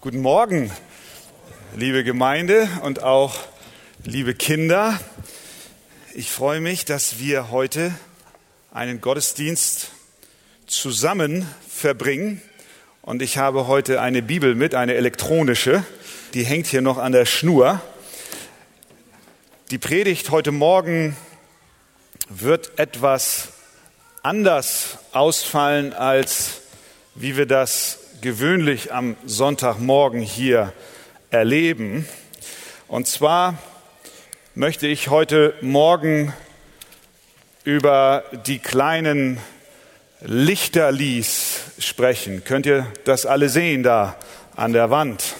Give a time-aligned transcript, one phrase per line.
[0.00, 0.70] Guten Morgen,
[1.74, 3.34] liebe Gemeinde und auch
[4.04, 5.00] liebe Kinder.
[6.14, 7.92] Ich freue mich, dass wir heute
[8.72, 9.90] einen Gottesdienst
[10.68, 12.40] zusammen verbringen.
[13.02, 15.82] Und ich habe heute eine Bibel mit, eine elektronische.
[16.32, 17.80] Die hängt hier noch an der Schnur.
[19.72, 21.16] Die Predigt heute Morgen
[22.28, 23.48] wird etwas
[24.22, 26.60] anders ausfallen, als
[27.16, 30.72] wie wir das gewöhnlich am Sonntagmorgen hier
[31.30, 32.06] erleben.
[32.88, 33.58] Und zwar
[34.54, 36.32] möchte ich heute Morgen
[37.64, 39.38] über die kleinen
[40.20, 42.42] Lichterlies sprechen.
[42.44, 44.16] Könnt ihr das alle sehen da
[44.56, 45.36] an der Wand?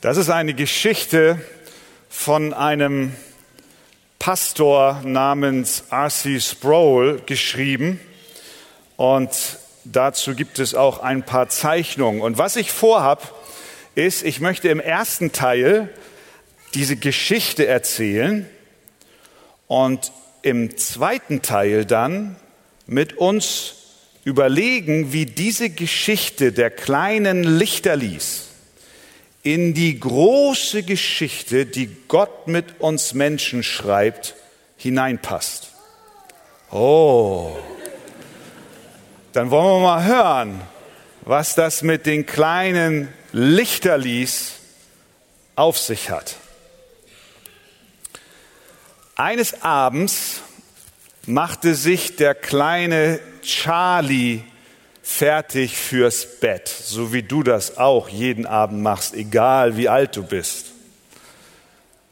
[0.00, 1.40] Das ist eine Geschichte
[2.08, 3.14] von einem
[4.18, 6.40] Pastor namens R.C.
[6.40, 8.00] Sproul geschrieben.
[8.96, 9.30] Und
[9.84, 12.20] Dazu gibt es auch ein paar Zeichnungen.
[12.20, 13.34] Und was ich vorhab,
[13.94, 15.88] ist, ich möchte im ersten Teil
[16.74, 18.48] diese Geschichte erzählen
[19.66, 22.36] und im zweiten Teil dann
[22.86, 23.74] mit uns
[24.24, 28.48] überlegen, wie diese Geschichte der kleinen Lichterlies
[29.42, 34.34] in die große Geschichte, die Gott mit uns Menschen schreibt,
[34.76, 35.70] hineinpasst.
[36.70, 37.56] Oh,
[39.32, 40.60] dann wollen wir mal hören,
[41.22, 44.54] was das mit den kleinen Lichterlies
[45.54, 46.36] auf sich hat.
[49.14, 50.40] Eines Abends
[51.26, 54.42] machte sich der kleine Charlie
[55.02, 60.22] fertig fürs Bett, so wie du das auch jeden Abend machst, egal wie alt du
[60.22, 60.66] bist.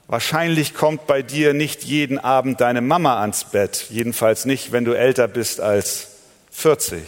[0.06, 4.92] Wahrscheinlich kommt bei dir nicht jeden Abend deine Mama ans Bett, jedenfalls nicht, wenn du
[4.92, 6.17] älter bist als
[6.58, 7.04] 40.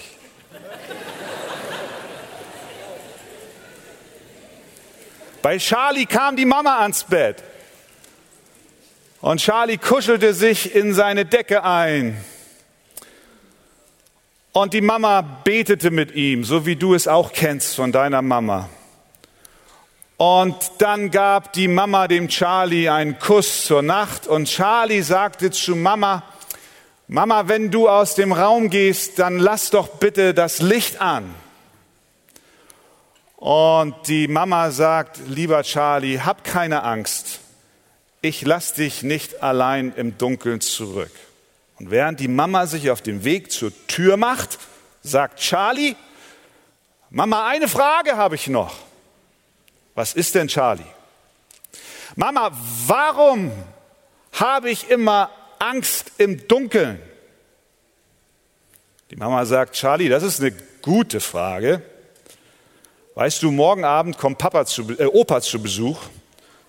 [5.43, 7.43] Bei Charlie kam die Mama ans Bett.
[9.21, 12.25] Und Charlie kuschelte sich in seine Decke ein.
[14.53, 18.69] Und die Mama betete mit ihm, so wie du es auch kennst von deiner Mama.
[20.17, 25.75] Und dann gab die Mama dem Charlie einen Kuss zur Nacht und Charlie sagte zu
[25.75, 26.23] Mama,
[27.13, 31.35] Mama, wenn du aus dem Raum gehst, dann lass doch bitte das Licht an.
[33.35, 37.41] Und die Mama sagt, lieber Charlie, hab keine Angst.
[38.21, 41.11] Ich lass dich nicht allein im Dunkeln zurück.
[41.81, 44.61] Und während die Mama sich auf den Weg zur Tür macht,
[45.03, 45.97] sagt Charlie,
[47.11, 48.77] Mama, eine Frage habe ich noch.
[49.97, 50.85] Was ist denn Charlie?
[52.15, 52.53] Mama,
[52.87, 53.51] warum
[54.31, 55.29] habe ich immer
[55.61, 57.01] Angst im Dunkeln?
[59.11, 61.83] Die Mama sagt, Charlie, das ist eine gute Frage.
[63.15, 65.99] Weißt du, morgen Abend kommt Papa zu, äh, Opa zu Besuch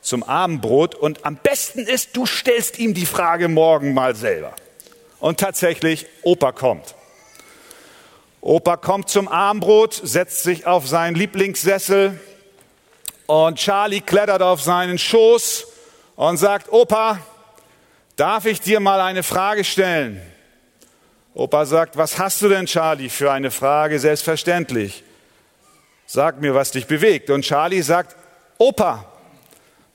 [0.01, 4.53] zum Abendbrot und am besten ist, du stellst ihm die Frage morgen mal selber.
[5.19, 6.95] Und tatsächlich, Opa kommt.
[8.41, 12.19] Opa kommt zum Abendbrot, setzt sich auf seinen Lieblingssessel
[13.27, 15.67] und Charlie klettert auf seinen Schoß
[16.15, 17.19] und sagt, Opa,
[18.21, 20.21] Darf ich dir mal eine Frage stellen?
[21.33, 23.97] Opa sagt, was hast du denn, Charlie, für eine Frage?
[23.97, 25.03] Selbstverständlich.
[26.05, 27.31] Sag mir, was dich bewegt.
[27.31, 28.15] Und Charlie sagt,
[28.59, 29.11] Opa,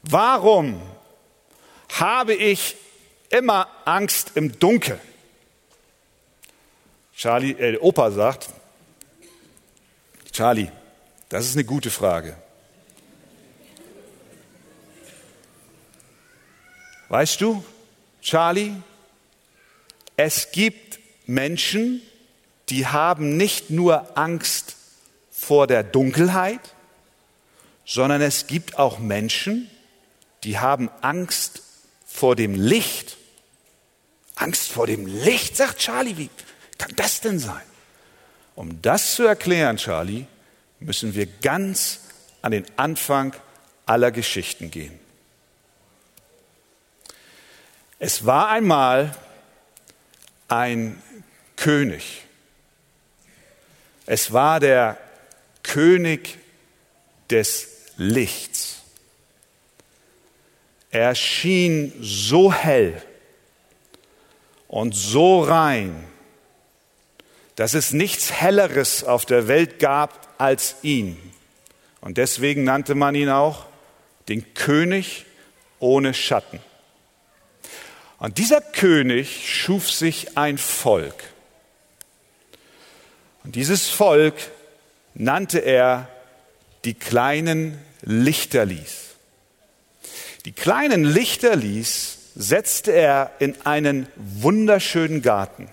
[0.03, 0.82] warum
[2.00, 2.75] habe ich
[3.31, 4.98] immer Angst im Dunkeln?
[7.15, 8.48] Charlie, äh, Opa sagt,
[10.32, 10.72] Charlie,
[11.28, 12.36] das ist eine gute Frage.
[17.09, 17.65] Weißt du,
[18.26, 18.72] Charlie,
[20.16, 20.98] es gibt
[21.28, 22.03] Menschen,
[22.70, 24.75] die haben nicht nur Angst
[25.31, 26.75] vor der Dunkelheit,
[27.84, 29.70] sondern es gibt auch Menschen,
[30.42, 31.62] die haben Angst
[32.04, 33.16] vor dem Licht.
[34.34, 36.31] Angst vor dem Licht, sagt Charlie, wie
[36.78, 37.62] kann das denn sein?
[38.56, 40.26] Um das zu erklären, Charlie,
[40.81, 42.00] müssen wir ganz
[42.42, 43.36] an den Anfang
[43.86, 45.05] aller Geschichten gehen.
[47.98, 49.15] Es war einmal
[50.48, 51.03] ein
[51.57, 52.25] König.
[54.04, 54.98] Es war der
[55.63, 56.39] König
[57.31, 58.83] des Lichts.
[60.91, 63.03] Er schien so hell
[64.69, 66.04] und so rein,
[67.57, 71.19] dass es nichts Helleres auf der Welt gab als ihn.
[72.01, 73.66] Und deswegen nannte man ihn auch
[74.28, 75.25] den König
[75.81, 76.60] ohne Schatten.
[78.18, 81.24] Und dieser König schuf sich ein Volk.
[83.45, 84.34] Und dieses Volk
[85.15, 86.09] nannte er
[86.84, 89.07] die kleinen Lichterlis.
[90.45, 95.68] Die kleinen Lichterlis setzte er in einen wunderschönen Garten.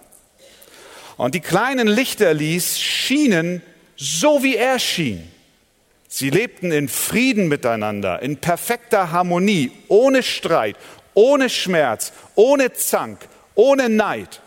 [1.17, 3.61] Und die kleinen Lichterlis schienen
[3.95, 5.29] so, wie er schien.
[6.07, 10.75] Sie lebten in Frieden miteinander, in perfekter Harmonie, ohne Streit,
[11.13, 14.41] ohne Schmerz, ohne Zank, ohne Neid.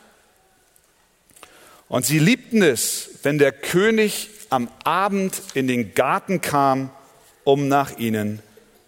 [1.88, 6.90] Und sie liebten es, wenn der König am Abend in den Garten kam,
[7.44, 8.42] um nach ihnen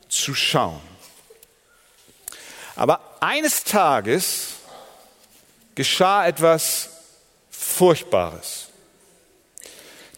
[0.09, 0.81] zu schauen.
[2.75, 4.55] Aber eines Tages
[5.75, 6.91] geschah etwas
[7.51, 8.69] Furchtbares.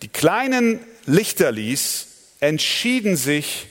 [0.02, 2.06] Die kleinen Lichterlis
[2.40, 3.66] entschieden sich,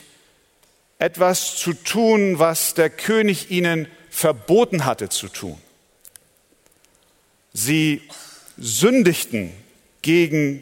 [0.99, 5.59] etwas zu tun, was der König ihnen verboten hatte zu tun.
[7.53, 8.01] Sie
[8.57, 9.51] sündigten
[10.01, 10.61] gegen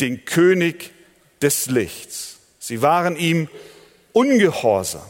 [0.00, 0.92] den König
[1.40, 2.38] des Lichts.
[2.58, 3.48] Sie waren ihm
[4.12, 5.06] ungehorsam.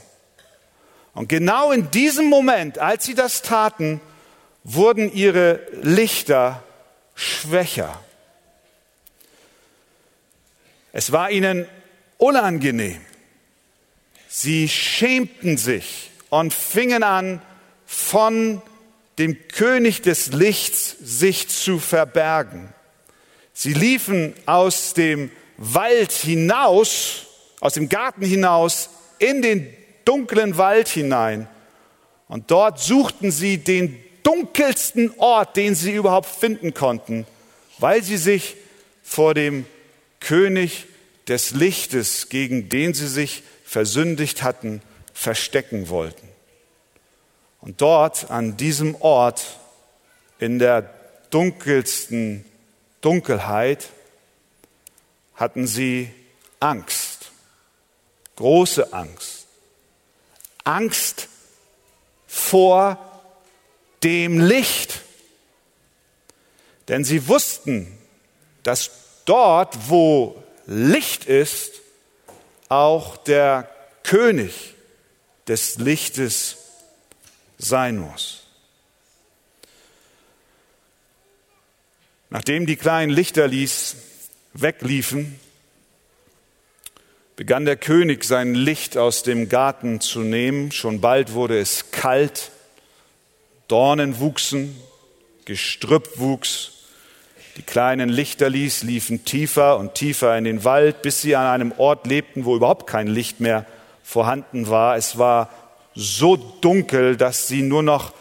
[1.15, 4.01] Und genau in diesem Moment, als sie das taten,
[4.65, 6.63] wurden ihre Lichter
[7.15, 7.99] schwächer.
[10.93, 11.67] Es war ihnen
[12.19, 13.01] unangenehm.
[14.39, 17.41] Sie schämten sich und fingen an,
[17.87, 18.61] von
[19.17, 22.69] dem König des Lichts sich zu verbergen.
[23.55, 27.25] Sie liefen aus dem Wald hinaus,
[27.61, 29.75] aus dem Garten hinaus, in den
[30.05, 31.49] dunklen Wald hinein.
[32.29, 37.27] Und dort suchten sie den dunkelsten Ort, den sie überhaupt finden konnten,
[37.79, 38.57] weil sie sich
[39.03, 39.65] vor dem
[40.21, 40.85] König
[41.27, 44.81] des Lichtes, gegen den sie sich versündigt hatten,
[45.13, 46.29] verstecken wollten.
[47.61, 49.59] Und dort, an diesem Ort,
[50.39, 50.95] in der
[51.31, 52.45] dunkelsten
[53.01, 53.89] Dunkelheit,
[55.35, 56.11] hatten sie
[56.61, 57.33] Angst,
[58.37, 59.47] große Angst.
[60.63, 61.29] Angst
[62.29, 63.21] vor
[64.05, 65.01] dem Licht.
[66.87, 67.99] Denn sie wussten,
[68.63, 68.91] dass
[69.25, 71.73] dort, wo Licht ist,
[72.69, 73.69] auch der
[74.03, 74.75] König
[75.49, 76.57] des Lichtes
[77.59, 78.47] sein muss.
[82.31, 83.97] Nachdem die kleinen Lichterlis
[84.53, 85.39] wegliefen,
[87.37, 90.73] begann der König sein Licht aus dem Garten zu nehmen.
[90.73, 92.51] Schon bald wurde es kalt,
[93.69, 94.77] Dornen wuchsen,
[95.45, 96.73] Gestrüpp wuchs,
[97.57, 102.07] die kleinen Lichterlis liefen tiefer und tiefer in den Wald, bis sie an einem Ort
[102.07, 103.65] lebten, wo überhaupt kein Licht mehr
[104.03, 104.97] vorhanden war.
[104.97, 105.49] Es war
[105.95, 108.13] so dunkel, dass sie nur noch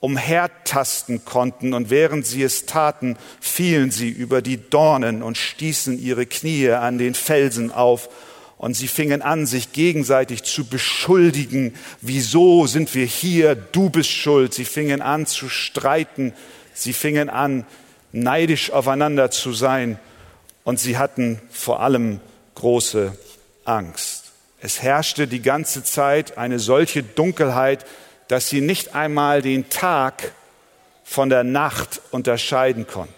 [0.00, 6.26] umhertasten konnten, und während sie es taten, fielen sie über die Dornen und stießen ihre
[6.26, 8.10] Knie an den Felsen auf,
[8.58, 14.54] und sie fingen an, sich gegenseitig zu beschuldigen, wieso sind wir hier, du bist schuld.
[14.54, 16.32] Sie fingen an zu streiten,
[16.72, 17.66] sie fingen an,
[18.12, 19.98] neidisch aufeinander zu sein,
[20.64, 22.20] und sie hatten vor allem
[22.54, 23.16] große
[23.64, 24.32] Angst.
[24.60, 27.84] Es herrschte die ganze Zeit eine solche Dunkelheit,
[28.28, 30.32] dass sie nicht einmal den Tag
[31.02, 33.12] von der Nacht unterscheiden konnten.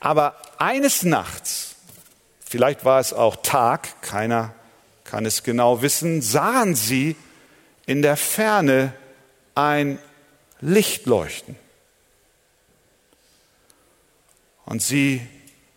[0.00, 1.76] Aber eines Nachts,
[2.44, 4.54] vielleicht war es auch Tag, keiner
[5.04, 7.16] kann es genau wissen, sahen sie
[7.86, 8.92] in der Ferne
[9.54, 9.98] ein
[10.60, 11.56] Licht leuchten.
[14.64, 15.20] Und sie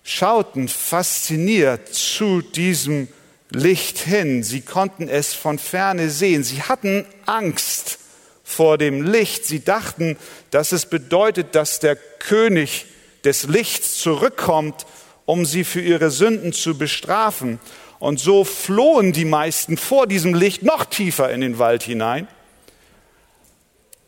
[0.04, 3.08] schauten fasziniert zu diesem
[3.50, 4.44] Licht hin.
[4.44, 6.44] Sie konnten es von ferne sehen.
[6.44, 8.00] Sie hatten Angst
[8.44, 9.46] vor dem Licht.
[9.46, 10.18] Sie dachten,
[10.51, 12.86] dass es bedeutet, dass der König
[13.24, 14.86] des Lichts zurückkommt,
[15.25, 17.60] um sie für ihre Sünden zu bestrafen.
[17.98, 22.27] Und so flohen die meisten vor diesem Licht noch tiefer in den Wald hinein.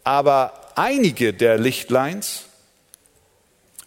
[0.04, 2.46] Aber einige der Lichtleins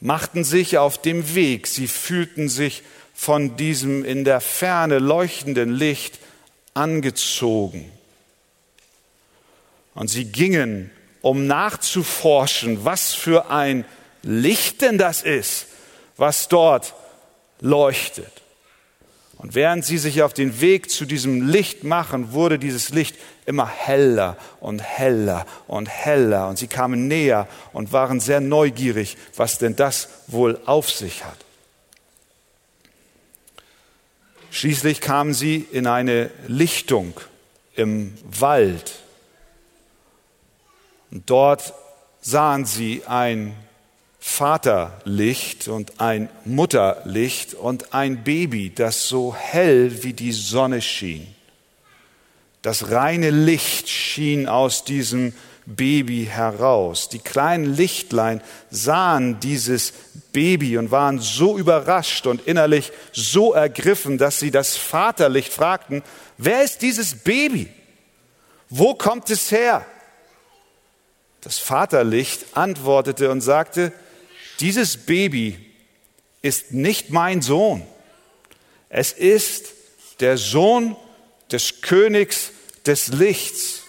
[0.00, 1.66] machten sich auf dem Weg.
[1.66, 2.82] Sie fühlten sich
[3.14, 6.18] von diesem in der Ferne leuchtenden Licht
[6.74, 7.90] angezogen.
[9.94, 10.90] Und sie gingen,
[11.20, 13.84] um nachzuforschen, was für ein
[14.22, 15.66] Licht denn das ist,
[16.16, 16.94] was dort
[17.60, 18.32] leuchtet.
[19.40, 23.16] Und während sie sich auf den Weg zu diesem Licht machen, wurde dieses Licht
[23.46, 26.46] immer heller und heller und heller.
[26.48, 31.38] Und sie kamen näher und waren sehr neugierig, was denn das wohl auf sich hat.
[34.50, 37.18] Schließlich kamen sie in eine Lichtung
[37.76, 38.92] im Wald.
[41.10, 41.72] Und dort
[42.20, 43.56] sahen sie ein
[44.20, 51.26] Vaterlicht und ein Mutterlicht und ein Baby, das so hell wie die Sonne schien.
[52.60, 55.32] Das reine Licht schien aus diesem
[55.64, 57.08] Baby heraus.
[57.08, 59.94] Die kleinen Lichtlein sahen dieses
[60.32, 66.02] Baby und waren so überrascht und innerlich so ergriffen, dass sie das Vaterlicht fragten,
[66.36, 67.68] wer ist dieses Baby?
[68.68, 69.86] Wo kommt es her?
[71.40, 73.92] Das Vaterlicht antwortete und sagte,
[74.60, 75.58] dieses Baby
[76.42, 77.82] ist nicht mein Sohn.
[78.88, 79.72] Es ist
[80.20, 80.96] der Sohn
[81.50, 82.52] des Königs
[82.86, 83.82] des Lichts.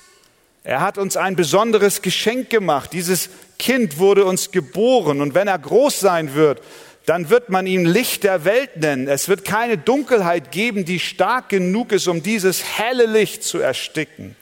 [0.63, 2.93] Er hat uns ein besonderes Geschenk gemacht.
[2.93, 6.61] Dieses Kind wurde uns geboren und wenn er groß sein wird,
[7.05, 9.07] dann wird man ihn Licht der Welt nennen.
[9.07, 14.35] Es wird keine Dunkelheit geben, die stark genug ist, um dieses helle Licht zu ersticken.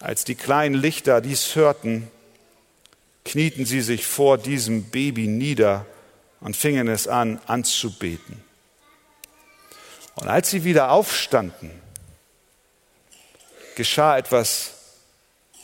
[0.00, 2.08] Als die kleinen Lichter dies hörten,
[3.28, 5.84] knieten sie sich vor diesem Baby nieder
[6.40, 8.42] und fingen es an anzubeten.
[10.14, 11.70] Und als sie wieder aufstanden,
[13.76, 14.72] geschah etwas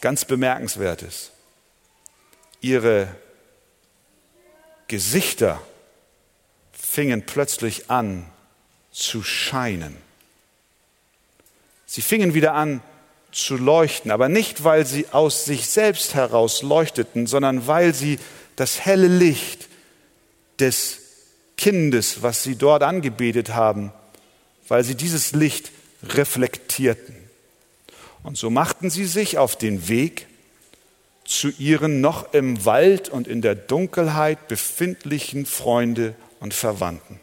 [0.03, 1.33] ganz Bemerkenswertes.
[2.61, 3.17] Ihre
[4.87, 5.61] Gesichter
[6.73, 8.31] fingen plötzlich an
[8.93, 9.97] zu scheinen.
[11.87, 12.83] Sie fingen wieder an
[13.35, 18.19] zu leuchten, aber nicht, weil sie aus sich selbst heraus leuchteten, sondern weil sie
[18.57, 19.69] das helle Licht
[20.61, 20.99] des
[21.57, 23.93] Kindes, was sie dort angebetet haben,
[24.69, 25.73] weil sie dieses Licht
[26.03, 27.17] reflektierten.
[28.23, 30.27] Und so machten sie sich auf den Weg
[31.25, 37.21] zu ihren noch im Wald und in der Dunkelheit befindlichen Freunde und Verwandten.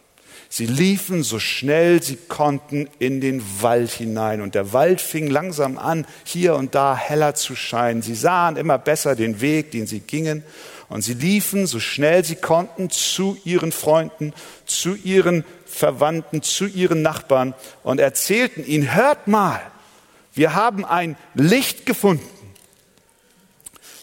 [0.53, 5.77] Sie liefen so schnell sie konnten in den Wald hinein und der Wald fing langsam
[5.77, 8.01] an, hier und da heller zu scheinen.
[8.01, 10.43] Sie sahen immer besser den Weg, den sie gingen
[10.89, 14.34] und sie liefen so schnell sie konnten zu ihren Freunden,
[14.65, 19.62] zu ihren Verwandten, zu ihren Nachbarn und erzählten ihnen, hört mal,
[20.34, 22.27] wir haben ein Licht gefunden.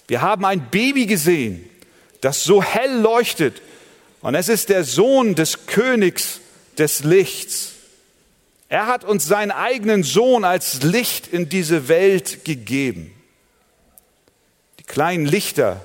[0.06, 1.68] Wir haben ein Baby gesehen,
[2.22, 3.60] das so hell leuchtet
[4.20, 6.40] und es ist der Sohn des Königs
[6.76, 7.72] des Lichts.
[8.68, 13.14] Er hat uns seinen eigenen Sohn als Licht in diese Welt gegeben.
[14.78, 15.84] Die kleinen Lichter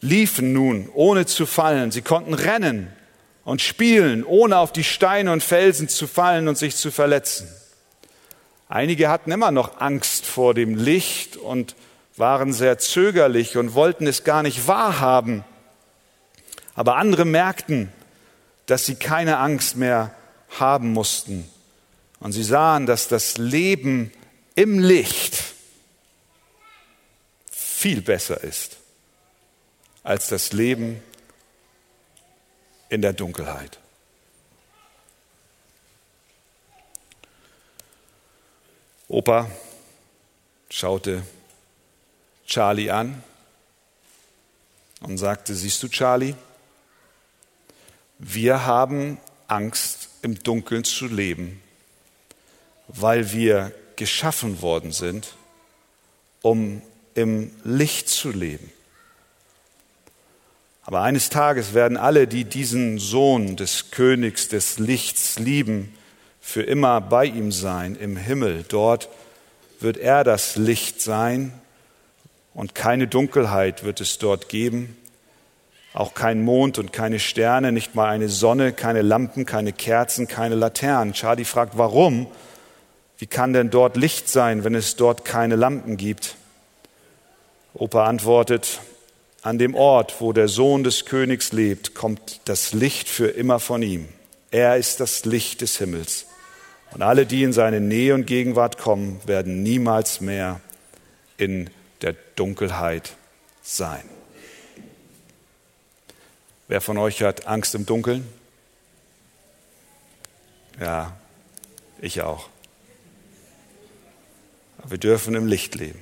[0.00, 1.90] liefen nun, ohne zu fallen.
[1.90, 2.90] Sie konnten rennen
[3.44, 7.48] und spielen, ohne auf die Steine und Felsen zu fallen und sich zu verletzen.
[8.68, 11.74] Einige hatten immer noch Angst vor dem Licht und
[12.16, 15.44] waren sehr zögerlich und wollten es gar nicht wahrhaben.
[16.80, 17.92] Aber andere merkten,
[18.64, 20.14] dass sie keine Angst mehr
[20.58, 21.46] haben mussten.
[22.20, 24.10] Und sie sahen, dass das Leben
[24.54, 25.36] im Licht
[27.50, 28.78] viel besser ist
[30.04, 31.02] als das Leben
[32.88, 33.78] in der Dunkelheit.
[39.06, 39.50] Opa
[40.70, 41.24] schaute
[42.46, 43.22] Charlie an
[45.00, 46.34] und sagte, siehst du Charlie,
[48.20, 51.62] wir haben Angst, im Dunkeln zu leben,
[52.88, 55.34] weil wir geschaffen worden sind,
[56.42, 56.82] um
[57.14, 58.70] im Licht zu leben.
[60.82, 65.94] Aber eines Tages werden alle, die diesen Sohn des Königs des Lichts lieben,
[66.40, 68.64] für immer bei ihm sein im Himmel.
[68.68, 69.08] Dort
[69.78, 71.52] wird er das Licht sein
[72.54, 74.96] und keine Dunkelheit wird es dort geben.
[75.92, 80.54] Auch kein Mond und keine Sterne, nicht mal eine Sonne, keine Lampen, keine Kerzen, keine
[80.54, 81.14] Laternen.
[81.14, 82.28] Charlie fragt, warum?
[83.18, 86.36] Wie kann denn dort Licht sein, wenn es dort keine Lampen gibt?
[87.74, 88.80] Opa antwortet,
[89.42, 93.82] an dem Ort, wo der Sohn des Königs lebt, kommt das Licht für immer von
[93.82, 94.08] ihm.
[94.50, 96.26] Er ist das Licht des Himmels.
[96.92, 100.60] Und alle, die in seine Nähe und Gegenwart kommen, werden niemals mehr
[101.36, 101.70] in
[102.02, 103.12] der Dunkelheit
[103.62, 104.02] sein.
[106.70, 108.24] Wer von euch hat Angst im Dunkeln?
[110.78, 111.18] Ja,
[112.00, 112.48] ich auch.
[114.78, 116.00] Aber wir dürfen im Licht leben.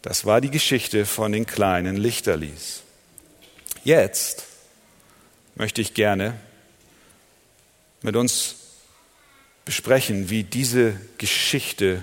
[0.00, 2.80] Das war die Geschichte von den kleinen Lichterlis.
[3.84, 4.44] Jetzt
[5.56, 6.40] möchte ich gerne
[8.00, 8.54] mit uns
[9.66, 12.02] besprechen, wie diese Geschichte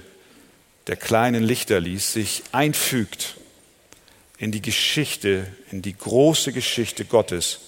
[0.85, 3.35] der kleinen Lichterlis sich einfügt
[4.37, 7.59] in die Geschichte, in die große Geschichte Gottes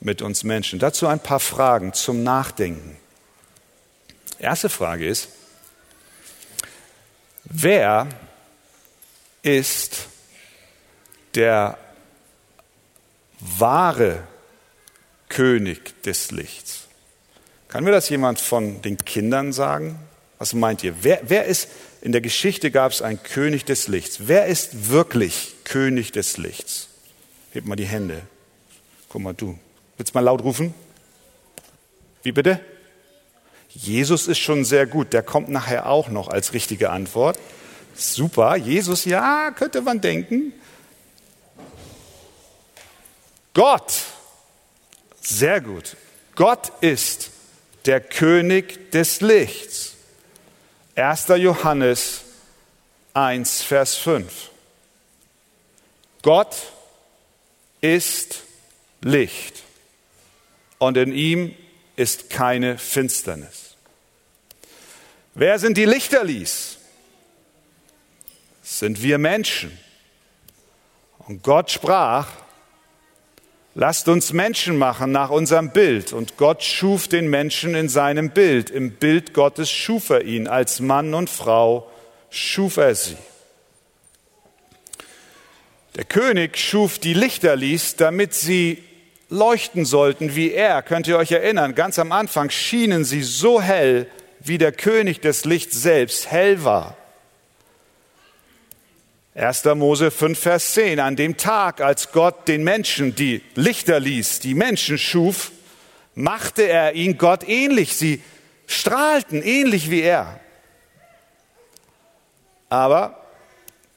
[0.00, 0.78] mit uns Menschen.
[0.78, 2.96] Dazu ein paar Fragen zum Nachdenken.
[4.38, 5.28] Erste Frage ist,
[7.44, 8.08] wer
[9.42, 10.08] ist
[11.34, 11.78] der
[13.40, 14.26] wahre
[15.28, 16.86] König des Lichts.
[17.68, 19.98] Kann mir das jemand von den Kindern sagen?
[20.38, 20.94] Was meint ihr?
[21.02, 21.68] Wer, wer ist,
[22.02, 24.28] in der Geschichte gab es einen König des Lichts.
[24.28, 26.86] Wer ist wirklich König des Lichts?
[27.50, 28.22] Heb mal die Hände.
[29.08, 29.58] Guck mal, du.
[29.96, 30.72] Willst mal laut rufen?
[32.22, 32.60] Wie bitte?
[33.70, 35.12] Jesus ist schon sehr gut.
[35.12, 37.40] Der kommt nachher auch noch als richtige Antwort.
[37.96, 38.54] Super.
[38.54, 40.52] Jesus, ja, könnte man denken.
[43.52, 43.94] Gott.
[45.22, 45.96] Sehr gut.
[46.36, 47.32] Gott ist
[47.84, 49.94] der König des Lichts.
[50.94, 51.26] 1.
[51.36, 52.20] Johannes
[53.12, 54.53] 1, Vers 5.
[56.24, 56.56] Gott
[57.82, 58.44] ist
[59.02, 59.62] Licht
[60.78, 61.54] und in ihm
[61.96, 63.76] ist keine Finsternis.
[65.34, 66.78] Wer sind die Lichterlis?
[68.62, 69.78] Sind wir Menschen.
[71.18, 72.28] Und Gott sprach,
[73.74, 76.14] lasst uns Menschen machen nach unserem Bild.
[76.14, 78.70] Und Gott schuf den Menschen in seinem Bild.
[78.70, 80.48] Im Bild Gottes schuf er ihn.
[80.48, 81.90] Als Mann und Frau
[82.30, 83.18] schuf er sie.
[85.96, 88.82] Der König schuf die Lichterlis, damit sie
[89.28, 90.82] leuchten sollten wie er.
[90.82, 94.08] Könnt ihr euch erinnern, ganz am Anfang schienen sie so hell,
[94.40, 96.96] wie der König des Lichts selbst hell war.
[99.36, 99.64] 1.
[99.76, 101.00] Mose 5, Vers 10.
[101.00, 105.52] An dem Tag, als Gott den Menschen die Lichter ließ, die Menschen schuf,
[106.14, 107.96] machte er ihn Gott ähnlich.
[107.96, 108.20] Sie
[108.66, 110.40] strahlten ähnlich wie er.
[112.68, 113.23] Aber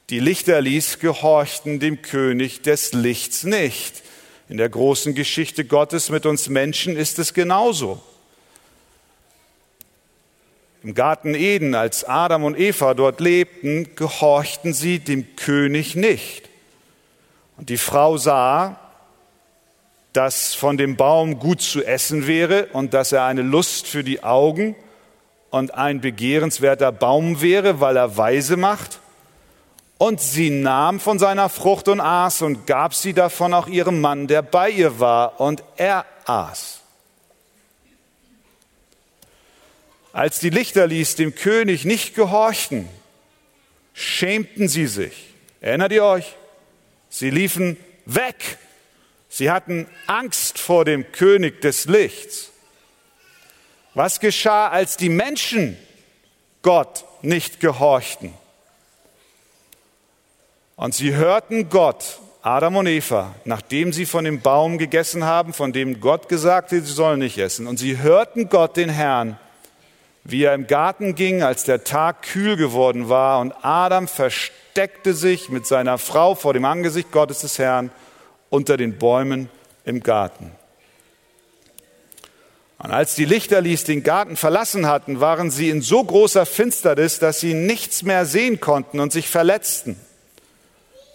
[0.10, 4.04] die Lichterlis gehorchten dem König des Lichts nicht.
[4.48, 8.02] In der großen Geschichte Gottes mit uns Menschen ist es genauso.
[10.84, 16.48] Im Garten Eden, als Adam und Eva dort lebten, gehorchten sie dem König nicht.
[17.58, 18.80] Und die Frau sah,
[20.14, 24.24] dass von dem Baum gut zu essen wäre und dass er eine Lust für die
[24.24, 24.76] Augen
[25.50, 29.02] und ein begehrenswerter Baum wäre, weil er weise macht.
[29.98, 34.28] Und sie nahm von seiner Frucht und aß und gab sie davon auch ihrem Mann,
[34.28, 36.82] der bei ihr war, und er aß.
[40.14, 42.88] Als die Lichterlis dem König nicht gehorchten,
[43.94, 45.34] schämten sie sich.
[45.62, 46.36] Erinnert ihr euch?
[47.10, 48.58] Sie liefen weg.
[49.30, 52.52] Sie hatten Angst vor dem König des Lichts.
[53.94, 55.78] Was geschah, als die Menschen
[56.62, 58.34] Gott nicht gehorchten?
[60.78, 65.74] Und sie hörten Gott, Adam und Eva, nachdem sie von dem Baum gegessen haben, von
[65.74, 67.66] dem Gott gesagt hat, sie sollen nicht essen.
[67.66, 69.40] Und sie hörten Gott, den Herrn,
[70.24, 73.40] wie er im Garten ging, als der Tag kühl geworden war.
[73.40, 77.90] Und Adam versteckte sich mit seiner Frau vor dem Angesicht Gottes des Herrn
[78.52, 79.50] unter den Bäumen
[79.84, 80.52] im Garten.
[82.78, 87.40] Und als die Lichterlis den Garten verlassen hatten, waren sie in so großer Finsternis, dass
[87.40, 90.00] sie nichts mehr sehen konnten und sich verletzten.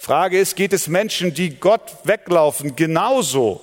[0.02, 3.60] Frage ist, geht es Menschen, die Gott weglaufen, genauso?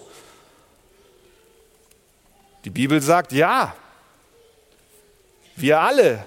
[2.64, 3.76] Die Bibel sagt, ja,
[5.58, 6.26] wir alle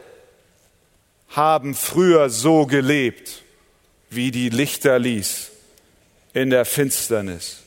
[1.30, 3.42] haben früher so gelebt,
[4.10, 5.50] wie die Lichter ließ
[6.34, 7.62] in der Finsternis.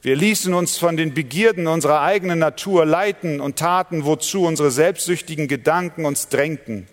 [0.00, 5.48] Wir ließen uns von den Begierden unserer eigenen Natur leiten und taten, wozu unsere selbstsüchtigen
[5.48, 6.86] Gedanken uns drängten.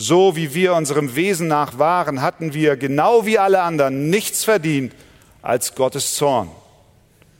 [0.00, 4.94] So wie wir unserem Wesen nach waren, hatten wir genau wie alle anderen nichts verdient
[5.42, 6.50] als Gottes Zorn.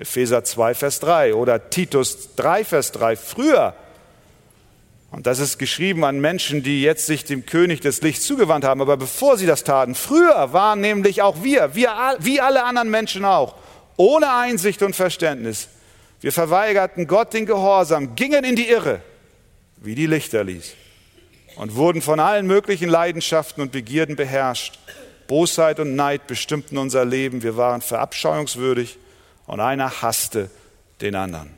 [0.00, 3.14] Epheser 2, Vers 3 oder Titus 3, Vers 3.
[3.14, 3.74] Früher,
[5.12, 8.82] und das ist geschrieben an Menschen, die jetzt sich dem König des Lichts zugewandt haben,
[8.82, 13.24] aber bevor sie das taten, früher waren nämlich auch wir, wir wie alle anderen Menschen
[13.24, 13.54] auch,
[13.96, 15.68] ohne Einsicht und Verständnis.
[16.20, 19.00] Wir verweigerten Gott den Gehorsam, gingen in die Irre,
[19.76, 20.74] wie die Lichter ließ
[21.58, 24.78] und wurden von allen möglichen Leidenschaften und Begierden beherrscht.
[25.26, 27.42] Bosheit und Neid bestimmten unser Leben.
[27.42, 28.96] Wir waren verabscheuungswürdig
[29.46, 30.50] und einer hasste
[31.00, 31.50] den anderen.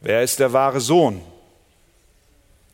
[0.00, 1.22] Wer ist der wahre Sohn,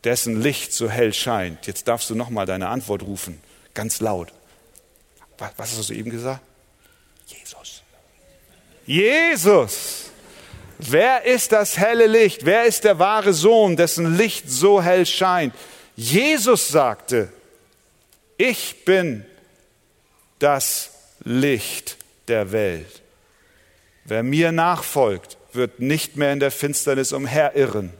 [0.03, 1.67] dessen Licht so hell scheint?
[1.67, 3.39] Jetzt darfst du nochmal deine Antwort rufen,
[3.75, 4.33] ganz laut.
[5.37, 6.41] Was hast du eben gesagt?
[7.27, 7.83] Jesus.
[8.87, 10.04] Jesus.
[10.77, 12.45] Wer ist das helle Licht?
[12.45, 15.53] Wer ist der wahre Sohn, dessen Licht so hell scheint?
[15.95, 17.29] Jesus sagte,
[18.37, 19.25] ich bin
[20.39, 20.91] das
[21.23, 23.01] Licht der Welt.
[24.03, 27.91] Wer mir nachfolgt, wird nicht mehr in der Finsternis umherirren,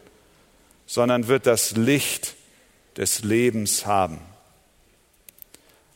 [0.85, 2.35] sondern wird das Licht
[2.97, 4.19] des Lebens haben.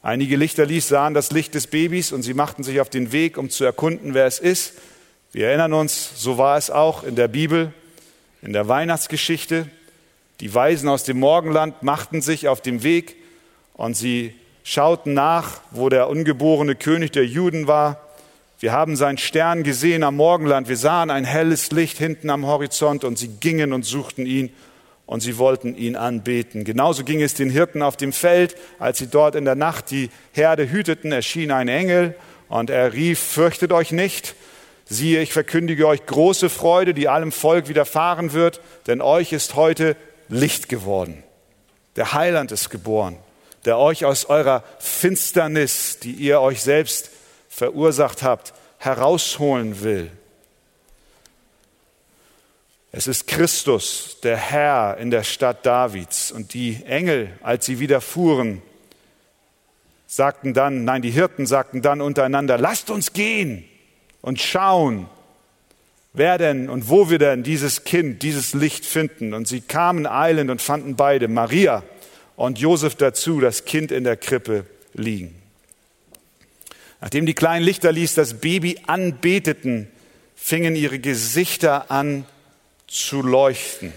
[0.02, 3.50] Einige Lichterlies sahen das Licht des Babys und sie machten sich auf den Weg, um
[3.50, 4.74] zu erkunden, wer es ist.
[5.32, 7.72] Wir erinnern uns, so war es auch in der Bibel,
[8.42, 9.68] in der Weihnachtsgeschichte.
[10.40, 13.16] Die Weisen aus dem Morgenland machten sich auf den Weg
[13.74, 18.02] und sie schauten nach, wo der ungeborene König der Juden war.
[18.60, 20.68] Wir haben seinen Stern gesehen am Morgenland.
[20.68, 24.52] Wir sahen ein helles Licht hinten am Horizont und sie gingen und suchten ihn
[25.06, 26.64] und sie wollten ihn anbeten.
[26.64, 30.10] Genauso ging es den Hirten auf dem Feld, als sie dort in der Nacht die
[30.32, 32.16] Herde hüteten, erschien ein Engel
[32.48, 34.34] und er rief, fürchtet euch nicht,
[34.90, 39.96] siehe, ich verkündige euch große Freude, die allem Volk widerfahren wird, denn euch ist heute
[40.28, 41.24] Licht geworden.
[41.96, 43.18] Der Heiland ist geboren,
[43.66, 47.12] der euch aus eurer Finsternis, die ihr euch selbst
[47.50, 50.12] verursacht habt, herausholen will.
[52.92, 56.32] Es ist Christus, der Herr in der Stadt Davids.
[56.32, 58.64] Und die Engel, als sie wieder fuhren,
[60.08, 63.69] sagten dann, nein, die Hirten sagten dann untereinander, lasst uns gehen
[64.22, 65.08] und schauen,
[66.14, 69.34] wer denn und wo wir denn dieses Kind, dieses Licht finden.
[69.34, 71.84] Und sie kamen eilend und fanden beide, Maria
[72.36, 75.36] und Josef dazu, das Kind in der Krippe liegen.
[77.02, 79.88] Nachdem die kleinen Lichterlies das Baby anbeteten,
[80.36, 82.26] fingen ihre Gesichter an
[82.88, 83.94] zu leuchten.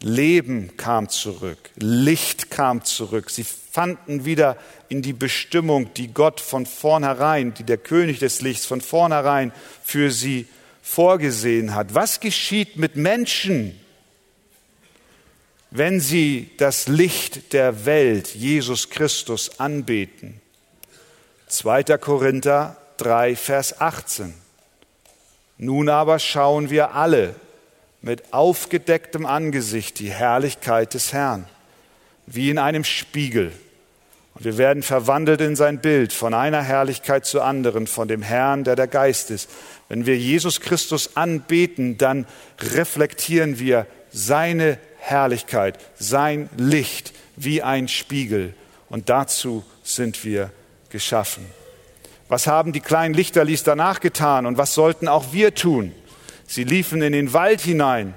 [0.00, 3.30] Leben kam zurück, Licht kam zurück.
[3.30, 4.56] Sie fanden wieder
[4.88, 10.10] in die Bestimmung, die Gott von vornherein, die der König des Lichts von vornherein für
[10.10, 10.46] sie
[10.82, 11.94] vorgesehen hat.
[11.94, 13.78] Was geschieht mit Menschen,
[15.70, 20.40] wenn sie das Licht der Welt, Jesus Christus, anbeten?
[21.48, 21.82] 2.
[21.98, 24.32] Korinther 3, Vers 18.
[25.58, 27.34] Nun aber schauen wir alle
[28.00, 31.46] mit aufgedecktem Angesicht die Herrlichkeit des Herrn,
[32.26, 33.52] wie in einem Spiegel.
[34.34, 38.62] Und wir werden verwandelt in sein Bild von einer Herrlichkeit zur anderen, von dem Herrn,
[38.62, 39.50] der der Geist ist.
[39.88, 42.26] Wenn wir Jesus Christus anbeten, dann
[42.60, 48.54] reflektieren wir seine Herrlichkeit, sein Licht wie ein Spiegel.
[48.88, 50.50] Und dazu sind wir
[50.90, 51.44] geschaffen.
[52.28, 55.94] Was haben die kleinen Lichterlis danach getan und was sollten auch wir tun?
[56.50, 58.14] Sie liefen in den Wald hinein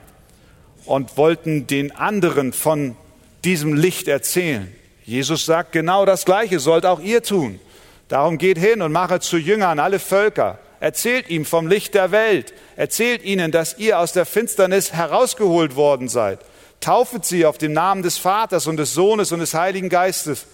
[0.86, 2.96] und wollten den anderen von
[3.44, 4.74] diesem Licht erzählen.
[5.04, 7.60] Jesus sagt, genau das Gleiche sollt auch ihr tun.
[8.08, 10.60] Darum geht hin und mache zu Jüngern alle Völker.
[10.80, 12.54] Erzählt ihm vom Licht der Welt.
[12.78, 16.39] Erzählt ihnen, dass ihr aus der Finsternis herausgeholt worden seid.
[16.80, 20.46] Taufet sie auf den Namen des Vaters und des Sohnes und des Heiligen Geistes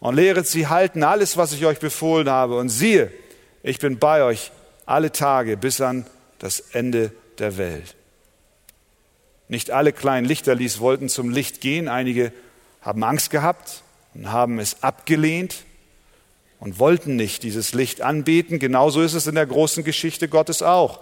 [0.00, 2.56] und lehret sie halten alles, was ich euch befohlen habe.
[2.56, 3.12] Und siehe,
[3.62, 4.50] ich bin bei euch
[4.84, 6.04] alle Tage bis an
[6.40, 7.94] das Ende der Welt.
[9.48, 11.88] Nicht alle kleinen Lichterlis wollten zum Licht gehen.
[11.88, 12.32] Einige
[12.80, 13.82] haben Angst gehabt
[14.14, 15.64] und haben es abgelehnt
[16.58, 18.58] und wollten nicht dieses Licht anbeten.
[18.58, 21.00] Genauso ist es in der großen Geschichte Gottes auch.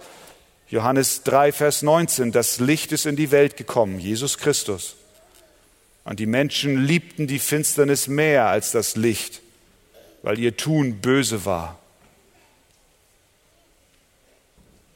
[0.67, 4.95] Johannes 3, Vers 19, das Licht ist in die Welt gekommen, Jesus Christus.
[6.03, 9.41] Und die Menschen liebten die Finsternis mehr als das Licht,
[10.21, 11.79] weil ihr Tun böse war.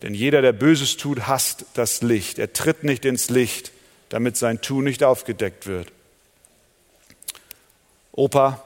[0.03, 2.37] Denn jeder, der Böses tut, hasst das Licht.
[2.37, 3.71] Er tritt nicht ins Licht,
[4.09, 5.91] damit sein Tun nicht aufgedeckt wird.
[8.11, 8.61] Opa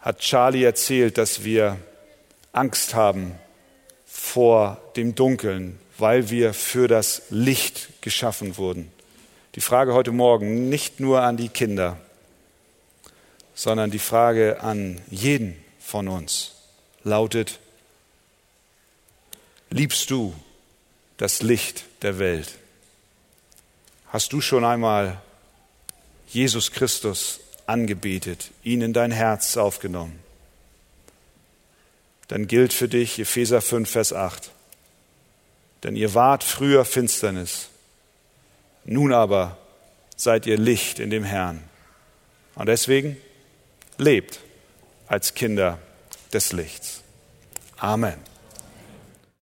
[0.00, 1.76] hat Charlie erzählt, dass wir
[2.52, 3.34] Angst haben
[4.06, 8.90] vor dem Dunkeln, weil wir für das Licht geschaffen wurden.
[9.54, 11.98] Die Frage heute Morgen nicht nur an die Kinder,
[13.54, 16.54] sondern die Frage an jeden von uns
[17.04, 17.60] lautet,
[19.70, 20.34] Liebst du
[21.16, 22.58] das Licht der Welt?
[24.08, 25.20] Hast du schon einmal
[26.26, 30.18] Jesus Christus angebetet, ihn in dein Herz aufgenommen?
[32.26, 34.50] Dann gilt für dich Epheser 5, Vers 8.
[35.84, 37.68] Denn ihr wart früher Finsternis,
[38.84, 39.56] nun aber
[40.16, 41.62] seid ihr Licht in dem Herrn.
[42.56, 43.16] Und deswegen
[43.98, 44.40] lebt
[45.06, 45.78] als Kinder
[46.32, 47.02] des Lichts.
[47.78, 48.29] Amen.